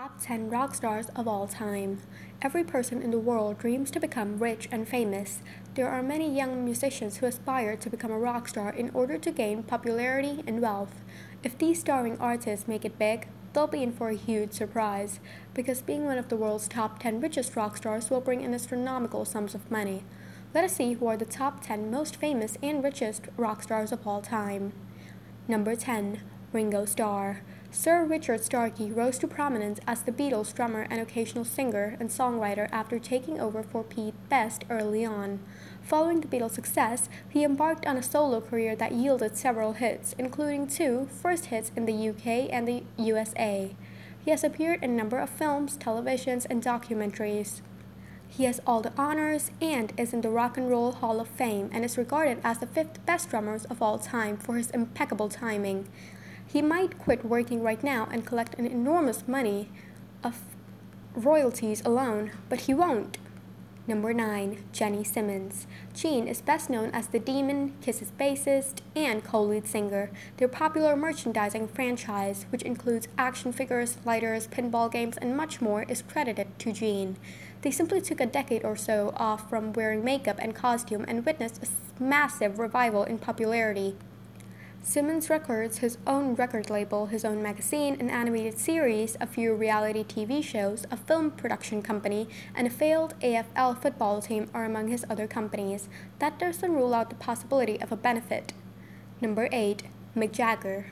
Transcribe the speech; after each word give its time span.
Top 0.00 0.18
10 0.18 0.48
rock 0.48 0.74
stars 0.74 1.10
of 1.14 1.28
all 1.28 1.46
time. 1.46 2.00
Every 2.40 2.64
person 2.64 3.02
in 3.02 3.10
the 3.10 3.18
world 3.18 3.58
dreams 3.58 3.90
to 3.90 4.00
become 4.00 4.38
rich 4.38 4.66
and 4.72 4.88
famous. 4.88 5.42
There 5.74 5.90
are 5.90 6.02
many 6.02 6.34
young 6.34 6.64
musicians 6.64 7.18
who 7.18 7.26
aspire 7.26 7.76
to 7.76 7.90
become 7.90 8.10
a 8.10 8.18
rock 8.18 8.48
star 8.48 8.70
in 8.70 8.90
order 8.94 9.18
to 9.18 9.30
gain 9.30 9.62
popularity 9.62 10.42
and 10.46 10.62
wealth. 10.62 11.02
If 11.42 11.58
these 11.58 11.80
starring 11.80 12.16
artists 12.16 12.66
make 12.66 12.86
it 12.86 12.98
big, 12.98 13.28
they'll 13.52 13.66
be 13.66 13.82
in 13.82 13.92
for 13.92 14.08
a 14.08 14.14
huge 14.14 14.54
surprise, 14.54 15.20
because 15.52 15.82
being 15.82 16.06
one 16.06 16.16
of 16.16 16.30
the 16.30 16.36
world's 16.36 16.66
top 16.66 16.98
10 17.00 17.20
richest 17.20 17.54
rock 17.54 17.76
stars 17.76 18.08
will 18.08 18.22
bring 18.22 18.40
in 18.40 18.54
astronomical 18.54 19.26
sums 19.26 19.54
of 19.54 19.70
money. 19.70 20.02
Let 20.54 20.64
us 20.64 20.76
see 20.76 20.94
who 20.94 21.08
are 21.08 21.18
the 21.18 21.26
top 21.26 21.62
10 21.62 21.90
most 21.90 22.16
famous 22.16 22.56
and 22.62 22.82
richest 22.82 23.24
rock 23.36 23.62
stars 23.62 23.92
of 23.92 24.06
all 24.06 24.22
time. 24.22 24.72
Number 25.46 25.76
10. 25.76 26.22
Ringo 26.52 26.84
Starr. 26.84 27.42
Sir 27.70 28.04
Richard 28.04 28.42
Starkey 28.42 28.90
rose 28.90 29.18
to 29.18 29.28
prominence 29.28 29.78
as 29.86 30.02
the 30.02 30.10
Beatles' 30.10 30.52
drummer 30.52 30.88
and 30.90 31.00
occasional 31.00 31.44
singer 31.44 31.96
and 32.00 32.10
songwriter 32.10 32.68
after 32.72 32.98
taking 32.98 33.38
over 33.38 33.62
for 33.62 33.84
Pete 33.84 34.14
Best 34.28 34.64
early 34.68 35.04
on. 35.04 35.38
Following 35.82 36.20
the 36.20 36.26
Beatles' 36.26 36.50
success, 36.50 37.08
he 37.28 37.44
embarked 37.44 37.86
on 37.86 37.96
a 37.96 38.02
solo 38.02 38.40
career 38.40 38.74
that 38.74 38.90
yielded 38.90 39.36
several 39.36 39.74
hits, 39.74 40.16
including 40.18 40.66
two 40.66 41.08
first 41.22 41.46
hits 41.46 41.70
in 41.76 41.86
the 41.86 42.08
UK 42.08 42.52
and 42.52 42.66
the 42.66 42.82
USA. 42.96 43.76
He 44.24 44.32
has 44.32 44.42
appeared 44.42 44.82
in 44.82 44.90
a 44.90 44.94
number 44.94 45.20
of 45.20 45.30
films, 45.30 45.78
televisions, 45.78 46.46
and 46.50 46.62
documentaries. 46.62 47.60
He 48.28 48.44
has 48.44 48.60
all 48.66 48.80
the 48.80 48.92
honors 48.98 49.52
and 49.60 49.92
is 49.96 50.12
in 50.12 50.20
the 50.20 50.30
Rock 50.30 50.56
and 50.56 50.68
Roll 50.68 50.92
Hall 50.92 51.20
of 51.20 51.28
Fame 51.28 51.70
and 51.72 51.84
is 51.84 51.96
regarded 51.96 52.38
as 52.42 52.58
the 52.58 52.66
fifth 52.66 53.04
best 53.06 53.30
drummer 53.30 53.58
of 53.70 53.80
all 53.80 53.98
time 53.98 54.36
for 54.36 54.56
his 54.56 54.70
impeccable 54.70 55.28
timing. 55.28 55.86
He 56.52 56.62
might 56.62 56.98
quit 56.98 57.24
working 57.24 57.62
right 57.62 57.82
now 57.84 58.08
and 58.10 58.26
collect 58.26 58.58
an 58.58 58.66
enormous 58.66 59.28
money 59.28 59.68
of 60.24 60.40
royalties 61.14 61.80
alone, 61.84 62.32
but 62.48 62.62
he 62.62 62.74
won't. 62.74 63.18
Number 63.86 64.12
9. 64.12 64.58
Gene 64.72 65.04
Simmons. 65.04 65.68
Gene 65.94 66.26
is 66.26 66.42
best 66.42 66.68
known 66.68 66.90
as 66.90 67.06
the 67.06 67.20
Demon, 67.20 67.74
Kiss's 67.80 68.10
bassist, 68.18 68.80
and 68.96 69.22
co 69.22 69.44
lead 69.44 69.68
singer. 69.68 70.10
Their 70.38 70.48
popular 70.48 70.96
merchandising 70.96 71.68
franchise, 71.68 72.46
which 72.50 72.62
includes 72.62 73.06
action 73.16 73.52
figures, 73.52 73.98
lighters, 74.04 74.48
pinball 74.48 74.90
games, 74.90 75.16
and 75.18 75.36
much 75.36 75.60
more, 75.60 75.84
is 75.84 76.02
credited 76.02 76.58
to 76.58 76.72
Gene. 76.72 77.16
They 77.62 77.70
simply 77.70 78.00
took 78.00 78.20
a 78.20 78.26
decade 78.26 78.64
or 78.64 78.74
so 78.74 79.12
off 79.16 79.48
from 79.48 79.72
wearing 79.72 80.02
makeup 80.02 80.38
and 80.40 80.52
costume 80.52 81.04
and 81.06 81.24
witnessed 81.24 81.62
a 81.62 82.02
massive 82.02 82.58
revival 82.58 83.04
in 83.04 83.18
popularity. 83.18 83.94
Simmons 84.82 85.28
records 85.28 85.78
his 85.78 85.98
own 86.06 86.34
record 86.34 86.70
label, 86.70 87.06
his 87.06 87.24
own 87.24 87.42
magazine, 87.42 87.98
an 88.00 88.08
animated 88.08 88.58
series, 88.58 89.16
a 89.20 89.26
few 89.26 89.54
reality 89.54 90.02
TV 90.02 90.42
shows, 90.42 90.86
a 90.90 90.96
film 90.96 91.30
production 91.30 91.82
company, 91.82 92.28
and 92.54 92.66
a 92.66 92.70
failed 92.70 93.14
AFL 93.20 93.80
football 93.80 94.22
team 94.22 94.48
are 94.54 94.64
among 94.64 94.88
his 94.88 95.04
other 95.10 95.26
companies. 95.26 95.88
That 96.18 96.38
doesn't 96.38 96.74
rule 96.74 96.94
out 96.94 97.10
the 97.10 97.16
possibility 97.16 97.78
of 97.80 97.92
a 97.92 97.96
benefit. 97.96 98.54
Number 99.20 99.50
8. 99.52 99.82
Mick 100.16 100.32
Jagger. 100.32 100.86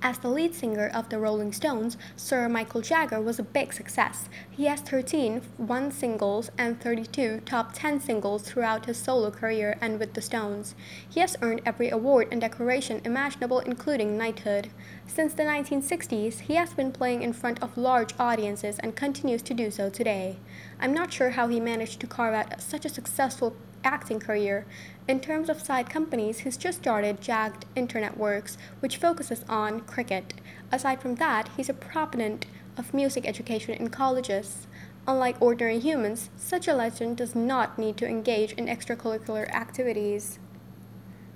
As 0.00 0.18
the 0.18 0.28
lead 0.28 0.54
singer 0.54 0.86
of 0.86 1.08
the 1.08 1.18
Rolling 1.18 1.52
Stones, 1.52 1.96
Sir 2.14 2.48
Michael 2.48 2.82
Jagger 2.82 3.20
was 3.20 3.40
a 3.40 3.42
big 3.42 3.72
success. 3.72 4.28
He 4.48 4.66
has 4.66 4.80
13 4.80 5.42
one 5.56 5.90
singles 5.90 6.52
and 6.56 6.80
32 6.80 7.40
top 7.44 7.72
10 7.72 7.98
singles 8.00 8.42
throughout 8.42 8.86
his 8.86 8.96
solo 8.96 9.32
career 9.32 9.76
and 9.80 9.98
with 9.98 10.14
the 10.14 10.22
Stones. 10.22 10.76
He 11.08 11.18
has 11.18 11.36
earned 11.42 11.62
every 11.66 11.90
award 11.90 12.28
and 12.30 12.40
decoration 12.40 13.00
imaginable, 13.04 13.58
including 13.58 14.16
knighthood. 14.16 14.70
Since 15.08 15.34
the 15.34 15.42
1960s, 15.42 16.40
he 16.40 16.54
has 16.54 16.72
been 16.74 16.92
playing 16.92 17.22
in 17.22 17.32
front 17.32 17.60
of 17.60 17.76
large 17.76 18.14
audiences 18.20 18.78
and 18.78 18.94
continues 18.94 19.42
to 19.42 19.54
do 19.54 19.68
so 19.68 19.90
today. 19.90 20.36
I'm 20.80 20.94
not 20.94 21.12
sure 21.12 21.30
how 21.30 21.48
he 21.48 21.60
managed 21.60 22.00
to 22.00 22.06
carve 22.06 22.34
out 22.34 22.60
such 22.60 22.84
a 22.84 22.88
successful 22.88 23.56
acting 23.82 24.20
career. 24.20 24.66
In 25.08 25.20
terms 25.20 25.48
of 25.48 25.60
side 25.60 25.90
companies, 25.90 26.40
he's 26.40 26.56
just 26.56 26.78
started 26.78 27.20
Jagged 27.20 27.64
Internetworks, 27.74 28.56
which 28.80 28.96
focuses 28.96 29.44
on 29.48 29.80
cricket. 29.80 30.34
Aside 30.70 31.00
from 31.00 31.16
that, 31.16 31.48
he's 31.56 31.68
a 31.68 31.74
proponent 31.74 32.46
of 32.76 32.94
music 32.94 33.26
education 33.26 33.74
in 33.74 33.90
colleges. 33.90 34.66
Unlike 35.06 35.40
ordinary 35.40 35.78
humans, 35.78 36.30
such 36.36 36.68
a 36.68 36.74
legend 36.74 37.16
does 37.16 37.34
not 37.34 37.78
need 37.78 37.96
to 37.96 38.06
engage 38.06 38.52
in 38.52 38.66
extracurricular 38.66 39.48
activities. 39.50 40.38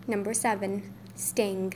Number 0.07 0.35
7. 0.35 0.93
Sting. 1.15 1.75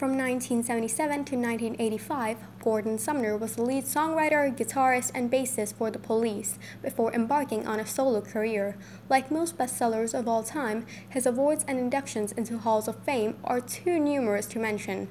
From 0.00 0.16
1977 0.16 1.26
to 1.26 1.36
1985, 1.36 2.38
Gordon 2.64 2.96
Sumner 2.96 3.36
was 3.36 3.56
the 3.56 3.62
lead 3.62 3.84
songwriter, 3.84 4.50
guitarist, 4.56 5.10
and 5.14 5.30
bassist 5.30 5.74
for 5.74 5.90
The 5.90 5.98
Police 5.98 6.58
before 6.80 7.12
embarking 7.12 7.66
on 7.66 7.78
a 7.78 7.86
solo 7.86 8.22
career. 8.22 8.78
Like 9.10 9.30
most 9.30 9.58
bestsellers 9.58 10.18
of 10.18 10.26
all 10.26 10.42
time, 10.42 10.86
his 11.06 11.26
awards 11.26 11.66
and 11.68 11.78
inductions 11.78 12.32
into 12.32 12.56
halls 12.56 12.88
of 12.88 12.96
fame 13.04 13.36
are 13.44 13.60
too 13.60 13.98
numerous 13.98 14.46
to 14.46 14.58
mention. 14.58 15.08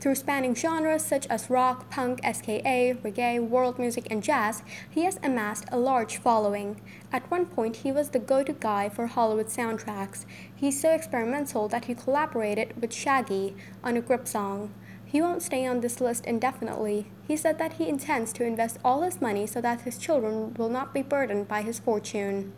Through 0.00 0.14
spanning 0.14 0.54
genres 0.54 1.04
such 1.04 1.26
as 1.26 1.50
rock, 1.50 1.90
punk, 1.90 2.20
ska, 2.32 2.62
reggae, 2.62 3.46
world 3.46 3.78
music, 3.78 4.06
and 4.10 4.22
jazz, 4.22 4.62
he 4.88 5.04
has 5.04 5.20
amassed 5.22 5.66
a 5.70 5.78
large 5.78 6.16
following. 6.16 6.80
At 7.12 7.30
one 7.30 7.44
point, 7.44 7.76
he 7.76 7.92
was 7.92 8.08
the 8.08 8.18
go 8.18 8.42
to 8.42 8.54
guy 8.54 8.88
for 8.88 9.06
Hollywood 9.06 9.48
soundtracks. 9.48 10.24
He's 10.56 10.80
so 10.80 10.92
experimental 10.92 11.68
that 11.68 11.84
he 11.84 11.94
collaborated 11.94 12.80
with 12.80 12.94
Shaggy 12.94 13.54
on 13.84 13.98
a 13.98 14.00
grip 14.00 14.26
song. 14.26 14.72
He 15.04 15.20
won't 15.20 15.42
stay 15.42 15.66
on 15.66 15.80
this 15.80 16.00
list 16.00 16.24
indefinitely. 16.24 17.10
He 17.28 17.36
said 17.36 17.58
that 17.58 17.74
he 17.74 17.86
intends 17.86 18.32
to 18.34 18.44
invest 18.44 18.78
all 18.82 19.02
his 19.02 19.20
money 19.20 19.46
so 19.46 19.60
that 19.60 19.82
his 19.82 19.98
children 19.98 20.54
will 20.54 20.70
not 20.70 20.94
be 20.94 21.02
burdened 21.02 21.46
by 21.46 21.60
his 21.60 21.78
fortune. 21.78 22.54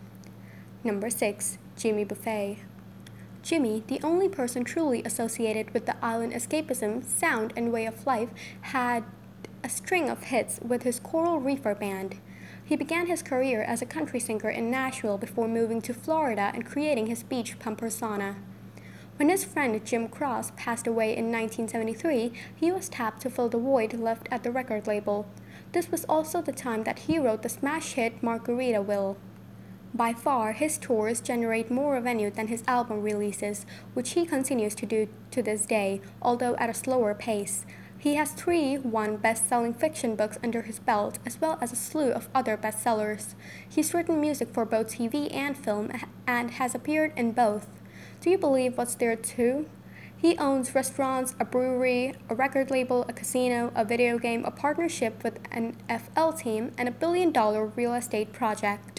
Number 0.85 1.11
6. 1.11 1.59
Jimmy 1.77 2.05
Buffett. 2.05 2.59
Jimmy, 3.43 3.83
the 3.89 4.01
only 4.03 4.29
person 4.29 4.63
truly 4.63 5.03
associated 5.05 5.75
with 5.75 5.87
the 5.87 5.97
island 6.05 6.33
escapism, 6.33 7.05
sound, 7.05 7.53
and 7.57 7.73
way 7.73 7.87
of 7.87 8.07
life, 8.07 8.29
had 8.63 9.03
a 9.65 9.69
string 9.69 10.09
of 10.09 10.25
hits 10.25 10.61
with 10.61 10.85
his 10.85 11.01
Coral 11.01 11.41
Reefer 11.41 11.75
Band. 11.75 12.21
He 12.65 12.77
began 12.77 13.09
his 13.09 13.23
career 13.23 13.63
as 13.63 13.83
a 13.83 13.87
country 13.87 14.21
singer 14.21 14.49
in 14.49 14.71
Nashville 14.71 15.19
before 15.19 15.49
moving 15.49 15.83
to 15.83 15.93
Florida 15.93 16.53
and 16.55 16.65
creating 16.65 17.07
his 17.07 17.25
beach 17.25 17.59
pump 17.59 17.79
persona. 17.79 18.37
When 19.17 19.29
his 19.29 19.45
friend 19.45 19.85
Jim 19.85 20.09
Cross 20.09 20.53
passed 20.57 20.87
away 20.87 21.17
in 21.17 21.31
1973, 21.31 22.33
he 22.55 22.73
was 22.73 22.89
tapped 22.89 23.21
to 23.23 23.31
fill 23.31 23.49
the 23.49 23.59
void 23.59 23.95
left 23.95 24.29
at 24.31 24.45
the 24.45 24.53
record 24.53 24.87
label. 24.87 25.27
This 25.73 25.91
was 25.91 26.05
also 26.05 26.41
the 26.41 26.53
time 26.53 26.85
that 26.85 27.01
he 27.01 27.19
wrote 27.19 27.43
the 27.43 27.49
smash 27.49 27.95
hit 27.95 28.23
Margaritaville. 28.23 29.17
By 29.95 30.15
far, 30.15 30.53
his 30.53 30.79
tours 30.79 31.21
generate 31.21 31.71
more 31.71 31.93
revenue 31.93 32.31
than 32.31 32.49
his 32.49 32.65
album 32.67 33.03
releases, 33.03 33.67
which 33.93 34.13
he 34.13 34.25
continues 34.25 34.75
to 34.77 34.87
do 34.87 35.09
to 35.33 35.43
this 35.43 35.67
day, 35.67 36.01
although 36.23 36.57
at 36.57 36.71
a 36.71 36.75
slower 36.75 37.15
pace. 37.15 37.67
He 37.99 38.15
has 38.15 38.33
three 38.33 38.77
one 38.77 39.19
best 39.19 39.49
selling 39.49 39.75
fiction 39.75 40.17
books 40.17 40.39
under 40.43 40.63
his 40.63 40.79
belt, 40.79 41.19
as 41.27 41.41
well 41.41 41.59
as 41.61 41.73
a 41.73 41.77
slew 41.77 42.11
of 42.11 42.29
other 42.35 42.57
bestsellers. 42.57 43.35
He's 43.69 43.93
written 43.93 44.21
music 44.21 44.49
for 44.53 44.65
both 44.65 44.97
TV 44.97 45.33
and 45.33 45.57
film 45.57 45.93
and 46.27 46.53
has 46.53 46.75
appeared 46.75 47.13
in 47.17 47.33
both. 47.33 47.69
Do 48.21 48.31
you 48.31 48.39
believe 48.39 48.79
what's 48.79 48.95
there 48.95 49.15
too? 49.15 49.67
He 50.17 50.39
owns 50.39 50.75
restaurants, 50.75 51.35
a 51.39 51.45
brewery, 51.45 52.15
a 52.29 52.35
record 52.35 52.71
label, 52.71 53.05
a 53.09 53.13
casino, 53.13 53.73
a 53.75 53.85
video 53.85 54.19
game, 54.19 54.45
a 54.45 54.51
partnership 54.51 55.23
with 55.23 55.39
an 55.51 55.77
NFL 55.89 56.39
team, 56.39 56.73
and 56.79 56.89
a 56.89 56.93
billion 56.93 57.31
dollar 57.31 57.67
real 57.67 57.95
estate 57.95 58.33
project. 58.33 58.92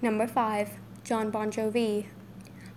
Number 0.00 0.28
5. 0.28 0.78
Jon 1.02 1.32
Bon 1.32 1.50
Jovi. 1.50 2.06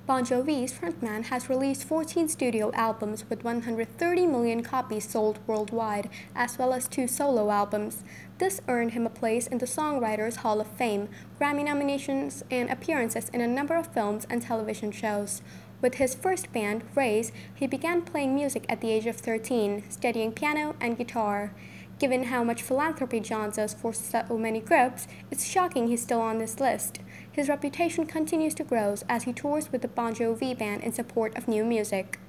Bon 0.08 0.26
Jovi's 0.26 0.74
frontman 0.74 1.26
has 1.26 1.50
released 1.50 1.84
14 1.84 2.28
studio 2.28 2.72
albums 2.74 3.26
with 3.30 3.44
130 3.44 4.26
million 4.26 4.64
copies 4.64 5.08
sold 5.08 5.38
worldwide, 5.46 6.10
as 6.36 6.58
well 6.58 6.74
as 6.74 6.88
two 6.88 7.08
solo 7.08 7.52
albums. 7.52 8.04
This 8.40 8.60
earned 8.68 8.94
him 8.94 9.06
a 9.06 9.12
place 9.12 9.46
in 9.46 9.60
the 9.60 9.68
Songwriters 9.68 10.38
Hall 10.38 10.60
of 10.60 10.66
Fame, 10.66 11.10
Grammy 11.40 11.64
nominations, 11.64 12.44
and 12.50 12.72
appearances 12.72 13.30
in 13.30 13.40
a 13.40 13.48
number 13.48 13.76
of 13.76 13.94
films 13.94 14.26
and 14.28 14.42
television 14.42 14.92
shows. 14.92 15.44
With 15.80 15.96
his 15.96 16.16
first 16.16 16.52
band, 16.52 16.84
Raze, 16.96 17.32
he 17.54 17.68
began 17.68 18.02
playing 18.02 18.34
music 18.34 18.66
at 18.68 18.82
the 18.82 18.90
age 18.90 19.06
of 19.06 19.18
13, 19.18 19.84
studying 19.92 20.32
piano 20.32 20.76
and 20.82 20.98
guitar. 20.98 21.54
Given 22.02 22.24
how 22.24 22.44
much 22.44 22.64
philanthropy 22.64 23.20
Jon 23.20 23.52
does 23.52 23.76
for 23.76 23.94
so 23.94 24.24
many 24.36 24.60
groups, 24.60 25.08
it's 25.30 25.46
shocking 25.46 25.88
he's 25.88 26.02
still 26.02 26.20
on 26.20 26.40
this 26.40 26.60
list. 26.60 27.00
His 27.34 27.48
reputation 27.48 28.06
continues 28.06 28.54
to 28.56 28.66
grow 28.66 28.96
as 29.08 29.24
he 29.24 29.32
tours 29.32 29.72
with 29.72 29.82
the 29.82 29.88
Bon 29.88 30.14
Jovi 30.14 30.58
band 30.58 30.84
in 30.84 30.92
support 30.92 31.38
of 31.38 31.48
new 31.48 31.64
music. 31.64 32.20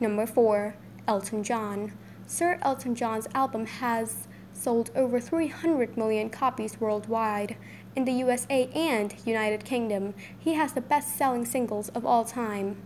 Number 0.00 0.26
4. 0.26 0.74
Elton 1.06 1.42
John. 1.42 1.92
Sir 2.26 2.58
Elton 2.60 2.94
John's 2.94 3.26
album 3.34 3.64
has 3.64 4.28
sold 4.52 4.90
over 4.94 5.18
300 5.18 5.96
million 5.96 6.28
copies 6.28 6.78
worldwide. 6.78 7.56
In 7.96 8.04
the 8.04 8.12
USA 8.12 8.68
and 8.74 9.14
United 9.24 9.64
Kingdom, 9.64 10.12
he 10.38 10.54
has 10.54 10.74
the 10.74 10.82
best 10.82 11.16
selling 11.16 11.46
singles 11.46 11.88
of 11.90 12.04
all 12.04 12.24
time. 12.24 12.76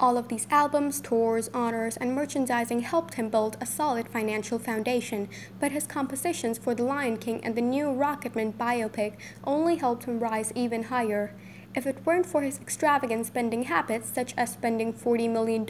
All 0.00 0.18
of 0.18 0.26
these 0.26 0.48
albums, 0.50 1.00
tours, 1.00 1.48
honors, 1.54 1.96
and 1.96 2.14
merchandising 2.14 2.80
helped 2.80 3.14
him 3.14 3.28
build 3.28 3.56
a 3.60 3.66
solid 3.66 4.08
financial 4.08 4.58
foundation, 4.58 5.28
but 5.60 5.70
his 5.70 5.86
compositions 5.86 6.58
for 6.58 6.74
The 6.74 6.82
Lion 6.82 7.16
King 7.16 7.44
and 7.44 7.54
the 7.54 7.62
new 7.62 7.86
Rocketman 7.86 8.54
biopic 8.54 9.14
only 9.44 9.76
helped 9.76 10.04
him 10.04 10.18
rise 10.18 10.52
even 10.56 10.84
higher. 10.84 11.32
If 11.76 11.86
it 11.86 12.04
weren't 12.04 12.26
for 12.26 12.42
his 12.42 12.58
extravagant 12.58 13.26
spending 13.26 13.64
habits, 13.64 14.10
such 14.12 14.34
as 14.36 14.52
spending 14.52 14.92
$40 14.92 15.30
million 15.30 15.64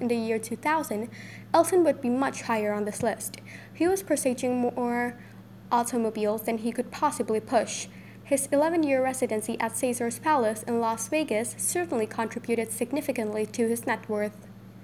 in 0.00 0.08
the 0.08 0.16
year 0.16 0.40
2000, 0.40 1.08
Elton 1.54 1.84
would 1.84 2.00
be 2.00 2.08
much 2.08 2.42
higher 2.42 2.72
on 2.72 2.84
this 2.84 3.02
list. 3.02 3.40
He 3.72 3.86
was 3.86 4.02
purchasing 4.02 4.60
more 4.60 5.16
automobiles 5.70 6.42
than 6.42 6.58
he 6.58 6.72
could 6.72 6.90
possibly 6.90 7.40
push. 7.40 7.86
His 8.28 8.46
11 8.52 8.82
year 8.82 9.02
residency 9.02 9.58
at 9.58 9.74
Caesars 9.74 10.18
Palace 10.18 10.62
in 10.64 10.80
Las 10.80 11.08
Vegas 11.08 11.54
certainly 11.56 12.06
contributed 12.06 12.70
significantly 12.70 13.46
to 13.46 13.66
his 13.66 13.86
net 13.86 14.06
worth. 14.06 14.36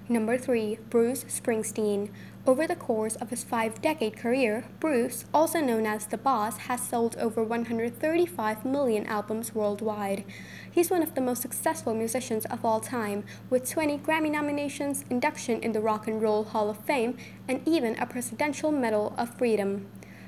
Number 0.09 0.35
3. 0.35 0.79
Bruce 0.89 1.25
Springsteen. 1.25 2.09
Over 2.47 2.65
the 2.65 2.75
course 2.75 3.15
of 3.17 3.29
his 3.29 3.43
five 3.43 3.83
decade 3.83 4.17
career, 4.17 4.65
Bruce, 4.79 5.25
also 5.31 5.59
known 5.59 5.85
as 5.85 6.07
The 6.07 6.17
Boss, 6.17 6.57
has 6.57 6.81
sold 6.81 7.17
over 7.17 7.43
135 7.43 8.65
million 8.65 9.05
albums 9.05 9.53
worldwide. 9.53 10.23
He's 10.71 10.89
one 10.89 11.03
of 11.03 11.13
the 11.13 11.21
most 11.21 11.43
successful 11.43 11.93
musicians 11.93 12.45
of 12.45 12.65
all 12.65 12.79
time, 12.79 13.25
with 13.51 13.69
20 13.69 13.99
Grammy 13.99 14.31
nominations, 14.31 15.05
induction 15.11 15.61
in 15.61 15.71
the 15.71 15.81
Rock 15.81 16.07
and 16.07 16.19
Roll 16.19 16.45
Hall 16.45 16.71
of 16.71 16.79
Fame, 16.79 17.15
and 17.47 17.61
even 17.67 17.95
a 17.99 18.07
Presidential 18.07 18.71
Medal 18.71 19.13
of 19.19 19.37
Freedom. 19.37 19.85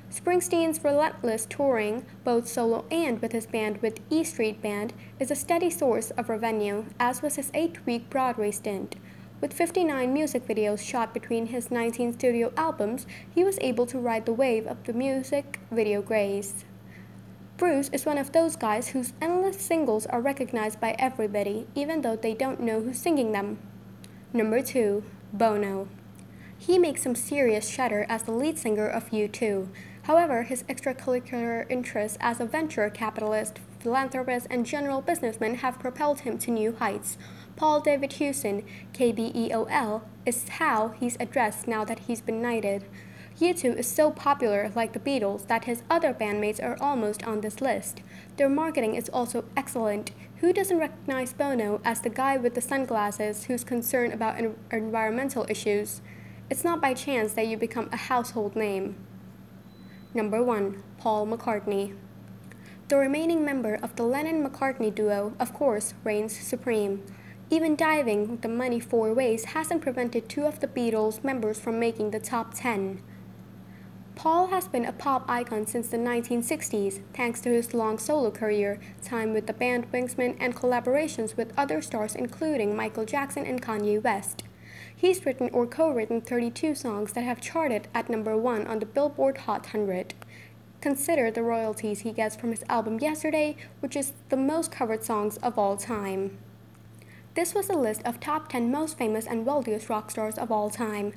Springsteen's 0.09 0.83
relentless 0.83 1.45
touring, 1.49 2.05
both 2.23 2.47
solo 2.47 2.85
and 2.89 3.21
with 3.21 3.33
his 3.33 3.45
band 3.45 3.81
with 3.81 3.99
E 4.09 4.23
Street 4.23 4.61
Band, 4.61 4.93
is 5.19 5.31
a 5.31 5.35
steady 5.35 5.69
source 5.69 6.11
of 6.11 6.29
revenue, 6.29 6.85
as 6.97 7.21
was 7.21 7.35
his 7.35 7.51
eight 7.53 7.85
week 7.85 8.09
Broadway 8.09 8.51
stint. 8.51 8.95
With 9.41 9.53
59 9.53 10.11
music 10.13 10.47
videos 10.47 10.79
shot 10.81 11.13
between 11.13 11.47
his 11.47 11.69
19 11.69 12.13
studio 12.13 12.53
albums, 12.55 13.05
he 13.35 13.43
was 13.43 13.59
able 13.59 13.85
to 13.87 13.99
ride 13.99 14.25
the 14.25 14.33
wave 14.33 14.65
of 14.65 14.83
the 14.85 14.93
music 14.93 15.59
video 15.71 16.01
craze. 16.01 16.63
Bruce 17.57 17.89
is 17.89 18.05
one 18.05 18.17
of 18.17 18.31
those 18.31 18.55
guys 18.55 18.89
whose 18.89 19.13
endless 19.21 19.59
singles 19.59 20.05
are 20.05 20.21
recognized 20.21 20.79
by 20.79 20.95
everybody, 20.97 21.67
even 21.75 22.01
though 22.01 22.15
they 22.15 22.33
don't 22.33 22.61
know 22.61 22.81
who's 22.81 22.97
singing 22.97 23.33
them. 23.33 23.59
Number 24.31 24.61
2. 24.61 25.03
Bono. 25.33 25.89
He 26.57 26.79
makes 26.79 27.03
some 27.03 27.15
serious 27.15 27.67
shudder 27.67 28.05
as 28.09 28.23
the 28.23 28.31
lead 28.31 28.57
singer 28.57 28.87
of 28.87 29.11
U2. 29.11 29.67
However, 30.07 30.43
his 30.43 30.63
extracurricular 30.63 31.65
interests 31.69 32.17
as 32.21 32.39
a 32.39 32.45
venture 32.45 32.89
capitalist, 32.89 33.59
philanthropist, 33.79 34.47
and 34.49 34.65
general 34.65 35.01
businessman 35.01 35.55
have 35.55 35.79
propelled 35.79 36.21
him 36.21 36.37
to 36.37 36.51
new 36.51 36.73
heights. 36.73 37.17
Paul 37.57 37.81
David 37.81 38.13
Hewson, 38.13 38.63
KBEOL, 38.93 40.03
is 40.25 40.47
how 40.47 40.95
he's 40.97 41.17
addressed 41.19 41.67
now 41.67 41.83
that 41.83 41.99
he's 42.07 42.21
been 42.21 42.41
knighted. 42.41 42.85
U2 43.41 43.75
is 43.75 43.85
so 43.85 44.09
popular, 44.09 44.71
like 44.73 44.93
the 44.93 44.99
Beatles, 44.99 45.45
that 45.47 45.65
his 45.65 45.83
other 45.89 46.13
bandmates 46.13 46.63
are 46.63 46.77
almost 46.79 47.27
on 47.27 47.41
this 47.41 47.59
list. 47.59 48.01
Their 48.37 48.47
marketing 48.47 48.95
is 48.95 49.09
also 49.09 49.43
excellent. 49.57 50.11
Who 50.37 50.53
doesn't 50.53 50.79
recognize 50.79 51.33
Bono 51.33 51.81
as 51.83 51.99
the 51.99 52.09
guy 52.09 52.37
with 52.37 52.55
the 52.55 52.61
sunglasses 52.61 53.43
who's 53.43 53.65
concerned 53.65 54.13
about 54.13 54.37
en- 54.37 54.55
environmental 54.71 55.45
issues? 55.49 55.99
It's 56.49 56.63
not 56.63 56.81
by 56.81 56.93
chance 56.93 57.33
that 57.33 57.47
you 57.47 57.57
become 57.57 57.89
a 57.91 57.97
household 57.97 58.55
name. 58.55 58.95
Number 60.17 60.41
1. 60.41 60.81
Paul 60.97 61.27
McCartney. 61.27 61.95
The 62.87 62.97
remaining 62.97 63.45
member 63.45 63.75
of 63.75 63.95
the 63.95 64.01
Lennon 64.01 64.43
McCartney 64.43 64.89
duo, 64.89 65.33
of 65.39 65.53
course, 65.53 65.93
reigns 66.03 66.35
supreme. 66.35 67.03
Even 67.51 67.75
diving 67.75 68.37
the 68.37 68.47
money 68.47 68.79
four 68.79 69.13
ways 69.13 69.53
hasn't 69.53 69.83
prevented 69.83 70.27
two 70.27 70.45
of 70.45 70.59
the 70.59 70.67
Beatles' 70.67 71.23
members 71.23 71.59
from 71.59 71.79
making 71.79 72.09
the 72.09 72.19
top 72.19 72.55
10. 72.55 72.99
Paul 74.15 74.47
has 74.47 74.67
been 74.67 74.85
a 74.85 74.91
pop 74.91 75.23
icon 75.29 75.67
since 75.67 75.89
the 75.89 75.97
1960s, 75.97 77.01
thanks 77.13 77.39
to 77.41 77.49
his 77.49 77.75
long 77.75 77.99
solo 77.99 78.31
career, 78.31 78.79
time 79.03 79.33
with 79.33 79.45
the 79.45 79.53
band 79.53 79.91
Wingsman, 79.91 80.35
and 80.39 80.55
collaborations 80.55 81.37
with 81.37 81.53
other 81.55 81.79
stars 81.79 82.15
including 82.15 82.75
Michael 82.75 83.05
Jackson 83.05 83.45
and 83.45 83.61
Kanye 83.61 84.03
West. 84.03 84.46
He's 84.99 85.23
written 85.27 85.51
or 85.53 85.67
co 85.67 85.91
written 85.91 86.21
32 86.21 86.73
songs 86.73 87.13
that 87.13 87.23
have 87.23 87.39
charted 87.39 87.87
at 87.93 88.09
number 88.09 88.35
one 88.35 88.65
on 88.65 88.79
the 88.79 88.85
Billboard 88.87 89.37
Hot 89.37 89.61
100. 89.61 90.15
Consider 90.81 91.29
the 91.29 91.43
royalties 91.43 91.99
he 91.99 92.11
gets 92.11 92.35
from 92.35 92.49
his 92.49 92.63
album 92.67 92.97
Yesterday, 92.99 93.55
which 93.79 93.95
is 93.95 94.13
the 94.29 94.37
most 94.37 94.71
covered 94.71 95.03
songs 95.03 95.37
of 95.37 95.59
all 95.59 95.77
time. 95.77 96.39
This 97.35 97.53
was 97.53 97.69
a 97.69 97.73
list 97.73 98.01
of 98.05 98.19
top 98.19 98.49
10 98.49 98.71
most 98.71 98.97
famous 98.97 99.27
and 99.27 99.45
wealthiest 99.45 99.87
rock 99.87 100.09
stars 100.09 100.39
of 100.39 100.51
all 100.51 100.71
time. 100.71 101.13